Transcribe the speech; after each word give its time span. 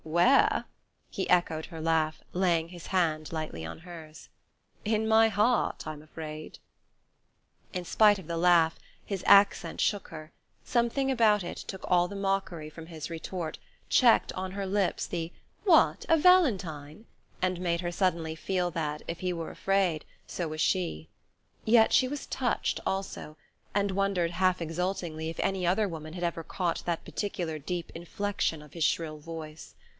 "Where?" 0.03 0.65
He 1.11 1.29
echoed 1.29 1.67
her 1.67 1.79
laugh, 1.79 2.21
laying 2.33 2.69
his 2.69 2.87
hand 2.87 3.31
lightly 3.31 3.63
on 3.63 3.79
hers. 3.79 4.29
"In 4.83 5.07
my 5.07 5.29
heart, 5.29 5.85
I'm 5.85 6.01
afraid." 6.01 6.57
In 7.71 7.85
spite 7.85 8.17
of 8.17 8.25
the 8.25 8.35
laugh 8.35 8.79
his 9.05 9.23
accent 9.27 9.79
shook 9.79 10.07
her: 10.07 10.31
something 10.63 11.11
about 11.11 11.43
it 11.43 11.55
took 11.57 11.85
all 11.87 12.07
the 12.07 12.15
mockery 12.15 12.67
from 12.67 12.87
his 12.87 13.11
retort, 13.11 13.59
checked 13.89 14.33
on 14.33 14.51
her 14.51 14.65
lips 14.65 15.05
the: 15.05 15.31
"What? 15.65 16.03
A 16.09 16.17
valentine!" 16.17 17.05
and 17.39 17.61
made 17.61 17.81
her 17.81 17.91
suddenly 17.91 18.33
feel 18.35 18.71
that, 18.71 19.03
if 19.07 19.19
he 19.19 19.31
were 19.31 19.51
afraid, 19.51 20.03
so 20.25 20.47
was 20.47 20.61
she. 20.61 21.09
Yet 21.63 21.93
she 21.93 22.07
was 22.07 22.25
touched 22.25 22.79
also, 22.87 23.37
and 23.75 23.91
wondered 23.91 24.31
half 24.31 24.63
exultingly 24.63 25.29
if 25.29 25.39
any 25.41 25.65
other 25.65 25.87
woman 25.87 26.13
had 26.13 26.23
ever 26.23 26.43
caught 26.43 26.81
that 26.85 27.05
particular 27.05 27.59
deep 27.59 27.91
inflexion 27.93 28.63
of 28.63 28.73
his 28.73 28.83
shrill 28.83 29.19
voice. 29.19 29.75